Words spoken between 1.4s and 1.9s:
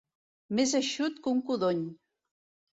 codony.